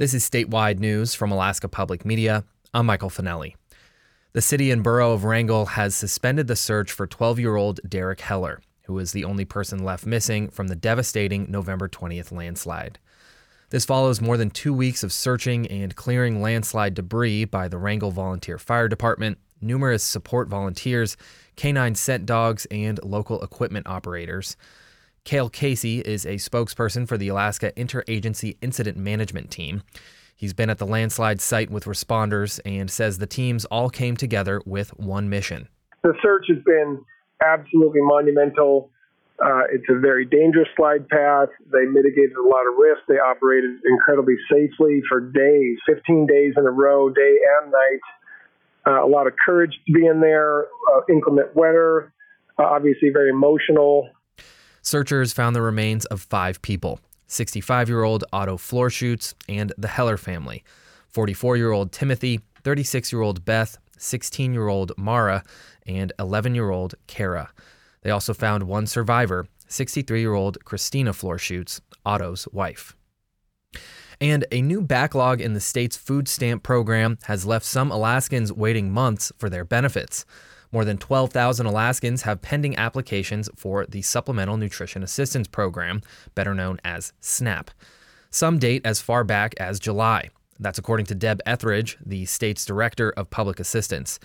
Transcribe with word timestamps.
This 0.00 0.14
is 0.14 0.26
statewide 0.26 0.78
news 0.78 1.14
from 1.14 1.30
Alaska 1.30 1.68
Public 1.68 2.06
Media. 2.06 2.44
I'm 2.72 2.86
Michael 2.86 3.10
Finelli. 3.10 3.54
The 4.32 4.40
city 4.40 4.70
and 4.70 4.82
borough 4.82 5.12
of 5.12 5.24
Wrangell 5.24 5.66
has 5.66 5.94
suspended 5.94 6.46
the 6.46 6.56
search 6.56 6.90
for 6.90 7.06
12 7.06 7.38
year 7.38 7.56
old 7.56 7.80
Derek 7.86 8.22
Heller, 8.22 8.62
who 8.84 8.98
is 8.98 9.12
the 9.12 9.24
only 9.26 9.44
person 9.44 9.84
left 9.84 10.06
missing 10.06 10.48
from 10.48 10.68
the 10.68 10.74
devastating 10.74 11.50
November 11.50 11.86
20th 11.86 12.32
landslide. 12.32 12.98
This 13.68 13.84
follows 13.84 14.22
more 14.22 14.38
than 14.38 14.48
two 14.48 14.72
weeks 14.72 15.02
of 15.02 15.12
searching 15.12 15.66
and 15.66 15.94
clearing 15.94 16.40
landslide 16.40 16.94
debris 16.94 17.44
by 17.44 17.68
the 17.68 17.76
Wrangell 17.76 18.10
Volunteer 18.10 18.56
Fire 18.56 18.88
Department, 18.88 19.36
numerous 19.60 20.02
support 20.02 20.48
volunteers, 20.48 21.18
canine 21.56 21.94
scent 21.94 22.24
dogs, 22.24 22.66
and 22.70 22.98
local 23.04 23.42
equipment 23.42 23.86
operators. 23.86 24.56
Cale 25.24 25.50
Casey 25.50 26.00
is 26.00 26.24
a 26.24 26.34
spokesperson 26.36 27.06
for 27.06 27.18
the 27.18 27.28
Alaska 27.28 27.72
Interagency 27.76 28.56
Incident 28.62 28.96
Management 28.96 29.50
Team. 29.50 29.82
He's 30.34 30.54
been 30.54 30.70
at 30.70 30.78
the 30.78 30.86
landslide 30.86 31.40
site 31.40 31.70
with 31.70 31.84
responders 31.84 32.60
and 32.64 32.90
says 32.90 33.18
the 33.18 33.26
teams 33.26 33.66
all 33.66 33.90
came 33.90 34.16
together 34.16 34.62
with 34.64 34.98
one 34.98 35.28
mission. 35.28 35.68
The 36.02 36.14
search 36.22 36.46
has 36.48 36.58
been 36.64 37.04
absolutely 37.44 38.00
monumental. 38.00 38.90
Uh, 39.44 39.64
it's 39.70 39.84
a 39.90 39.98
very 39.98 40.24
dangerous 40.24 40.68
slide 40.76 41.06
path. 41.08 41.48
They 41.70 41.84
mitigated 41.84 42.36
a 42.36 42.48
lot 42.48 42.66
of 42.66 42.76
risk. 42.78 43.02
They 43.06 43.18
operated 43.18 43.80
incredibly 43.84 44.36
safely 44.50 45.02
for 45.08 45.20
days, 45.20 45.76
15 45.86 46.26
days 46.26 46.54
in 46.56 46.66
a 46.66 46.70
row, 46.70 47.10
day 47.10 47.36
and 47.60 47.70
night. 47.70 48.00
Uh, 48.86 49.04
a 49.04 49.08
lot 49.08 49.26
of 49.26 49.34
courage 49.44 49.72
to 49.86 49.92
be 49.92 50.06
in 50.06 50.20
there, 50.20 50.62
uh, 50.62 51.00
inclement 51.10 51.54
weather, 51.54 52.14
uh, 52.58 52.62
obviously 52.62 53.10
very 53.10 53.28
emotional. 53.28 54.08
Searchers 54.82 55.32
found 55.32 55.54
the 55.54 55.62
remains 55.62 56.04
of 56.06 56.22
five 56.22 56.62
people 56.62 57.00
65 57.26 57.88
year 57.88 58.02
old 58.02 58.24
Otto 58.32 58.56
Florschutz 58.56 59.34
and 59.48 59.72
the 59.78 59.88
Heller 59.88 60.16
family, 60.16 60.64
44 61.08 61.56
year 61.56 61.70
old 61.70 61.92
Timothy, 61.92 62.40
36 62.64 63.12
year 63.12 63.22
old 63.22 63.44
Beth, 63.44 63.78
16 63.98 64.52
year 64.52 64.68
old 64.68 64.92
Mara, 64.96 65.44
and 65.86 66.12
11 66.18 66.54
year 66.54 66.70
old 66.70 66.94
Kara. 67.06 67.50
They 68.02 68.10
also 68.10 68.34
found 68.34 68.64
one 68.64 68.86
survivor, 68.86 69.46
63 69.68 70.20
year 70.20 70.34
old 70.34 70.64
Christina 70.64 71.12
Florschutz, 71.12 71.80
Otto's 72.04 72.48
wife. 72.52 72.96
And 74.20 74.44
a 74.52 74.60
new 74.60 74.82
backlog 74.82 75.40
in 75.40 75.54
the 75.54 75.60
state's 75.60 75.96
food 75.96 76.28
stamp 76.28 76.62
program 76.62 77.18
has 77.24 77.46
left 77.46 77.64
some 77.64 77.90
Alaskans 77.90 78.52
waiting 78.52 78.90
months 78.90 79.32
for 79.38 79.48
their 79.48 79.64
benefits. 79.64 80.26
More 80.72 80.84
than 80.84 80.98
12,000 80.98 81.66
Alaskans 81.66 82.22
have 82.22 82.42
pending 82.42 82.76
applications 82.76 83.48
for 83.56 83.86
the 83.86 84.02
Supplemental 84.02 84.56
Nutrition 84.56 85.02
Assistance 85.02 85.48
Program, 85.48 86.00
better 86.34 86.54
known 86.54 86.78
as 86.84 87.12
SNAP. 87.20 87.70
Some 88.30 88.58
date 88.58 88.82
as 88.84 89.00
far 89.00 89.24
back 89.24 89.54
as 89.58 89.80
July. 89.80 90.30
That's 90.60 90.78
according 90.78 91.06
to 91.06 91.14
Deb 91.14 91.40
Etheridge, 91.44 91.98
the 92.04 92.24
state's 92.26 92.64
director 92.64 93.10
of 93.16 93.30
public 93.30 93.58
assistance. 93.58 94.20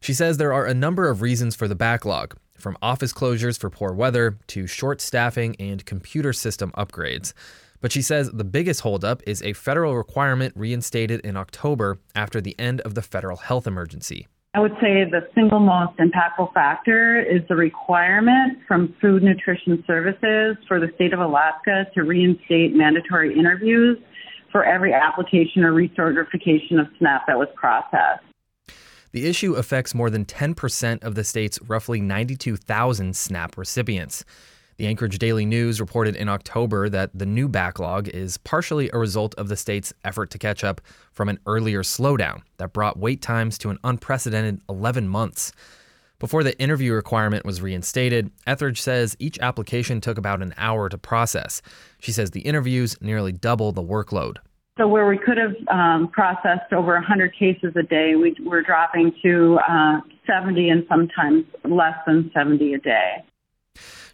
She 0.00 0.14
says 0.14 0.38
there 0.38 0.54
are 0.54 0.64
a 0.64 0.72
number 0.72 1.10
of 1.10 1.20
reasons 1.20 1.54
for 1.54 1.68
the 1.68 1.74
backlog, 1.74 2.34
from 2.54 2.78
office 2.80 3.12
closures 3.12 3.58
for 3.58 3.68
poor 3.68 3.92
weather 3.92 4.38
to 4.48 4.66
short 4.66 5.02
staffing 5.02 5.54
and 5.58 5.84
computer 5.84 6.32
system 6.32 6.72
upgrades. 6.78 7.34
But 7.82 7.92
she 7.92 8.00
says 8.00 8.30
the 8.30 8.44
biggest 8.44 8.80
holdup 8.80 9.22
is 9.26 9.42
a 9.42 9.52
federal 9.52 9.96
requirement 9.96 10.54
reinstated 10.56 11.20
in 11.20 11.36
October 11.36 11.98
after 12.14 12.40
the 12.40 12.58
end 12.58 12.80
of 12.82 12.94
the 12.94 13.02
federal 13.02 13.36
health 13.36 13.66
emergency. 13.66 14.26
I 14.52 14.58
would 14.58 14.72
say 14.80 15.04
the 15.04 15.28
single 15.32 15.60
most 15.60 15.96
impactful 15.98 16.52
factor 16.52 17.20
is 17.22 17.42
the 17.48 17.54
requirement 17.54 18.58
from 18.66 18.92
Food 19.00 19.22
Nutrition 19.22 19.84
Services 19.86 20.56
for 20.66 20.80
the 20.80 20.90
state 20.96 21.12
of 21.12 21.20
Alaska 21.20 21.86
to 21.94 22.02
reinstate 22.02 22.74
mandatory 22.74 23.38
interviews 23.38 23.96
for 24.50 24.64
every 24.64 24.92
application 24.92 25.62
or 25.62 25.72
recertification 25.72 26.80
of 26.80 26.88
SNAP 26.98 27.28
that 27.28 27.38
was 27.38 27.46
processed. 27.54 28.24
The 29.12 29.28
issue 29.28 29.54
affects 29.54 29.94
more 29.94 30.10
than 30.10 30.24
10% 30.24 31.04
of 31.04 31.14
the 31.14 31.22
state's 31.22 31.62
roughly 31.62 32.00
92,000 32.00 33.14
SNAP 33.14 33.56
recipients. 33.56 34.24
The 34.80 34.86
Anchorage 34.86 35.18
Daily 35.18 35.44
News 35.44 35.78
reported 35.78 36.16
in 36.16 36.30
October 36.30 36.88
that 36.88 37.10
the 37.12 37.26
new 37.26 37.50
backlog 37.50 38.08
is 38.08 38.38
partially 38.38 38.88
a 38.94 38.98
result 38.98 39.34
of 39.34 39.48
the 39.48 39.56
state's 39.58 39.92
effort 40.04 40.30
to 40.30 40.38
catch 40.38 40.64
up 40.64 40.80
from 41.12 41.28
an 41.28 41.38
earlier 41.44 41.82
slowdown 41.82 42.40
that 42.56 42.72
brought 42.72 42.98
wait 42.98 43.20
times 43.20 43.58
to 43.58 43.68
an 43.68 43.76
unprecedented 43.84 44.62
11 44.70 45.06
months. 45.06 45.52
Before 46.18 46.42
the 46.42 46.58
interview 46.58 46.94
requirement 46.94 47.44
was 47.44 47.60
reinstated, 47.60 48.30
Etheridge 48.46 48.80
says 48.80 49.18
each 49.18 49.38
application 49.40 50.00
took 50.00 50.16
about 50.16 50.40
an 50.40 50.54
hour 50.56 50.88
to 50.88 50.96
process. 50.96 51.60
She 51.98 52.10
says 52.10 52.30
the 52.30 52.40
interviews 52.40 52.96
nearly 53.02 53.32
double 53.32 53.72
the 53.72 53.82
workload. 53.82 54.38
So, 54.78 54.88
where 54.88 55.06
we 55.06 55.18
could 55.18 55.36
have 55.36 55.56
um, 55.68 56.08
processed 56.08 56.72
over 56.72 56.94
100 56.94 57.34
cases 57.38 57.74
a 57.76 57.82
day, 57.82 58.14
we, 58.14 58.34
we're 58.42 58.62
dropping 58.62 59.12
to 59.22 59.58
uh, 59.68 60.00
70 60.26 60.70
and 60.70 60.86
sometimes 60.88 61.44
less 61.64 61.98
than 62.06 62.30
70 62.34 62.72
a 62.72 62.78
day. 62.78 63.24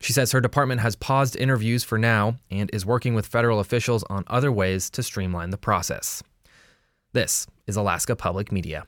She 0.00 0.12
says 0.12 0.32
her 0.32 0.40
department 0.40 0.80
has 0.80 0.96
paused 0.96 1.36
interviews 1.36 1.84
for 1.84 1.98
now 1.98 2.36
and 2.50 2.70
is 2.72 2.86
working 2.86 3.14
with 3.14 3.26
federal 3.26 3.60
officials 3.60 4.04
on 4.04 4.24
other 4.26 4.52
ways 4.52 4.90
to 4.90 5.02
streamline 5.02 5.50
the 5.50 5.58
process. 5.58 6.22
This 7.12 7.46
is 7.66 7.76
Alaska 7.76 8.14
Public 8.16 8.52
Media. 8.52 8.86